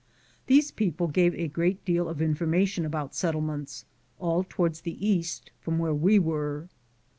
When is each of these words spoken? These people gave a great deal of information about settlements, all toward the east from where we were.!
These 0.47 0.71
people 0.71 1.07
gave 1.09 1.35
a 1.35 1.47
great 1.47 1.85
deal 1.85 2.09
of 2.09 2.23
information 2.23 2.87
about 2.87 3.13
settlements, 3.13 3.85
all 4.17 4.43
toward 4.43 4.73
the 4.77 5.07
east 5.07 5.51
from 5.59 5.77
where 5.77 5.93
we 5.93 6.17
were.! 6.17 6.69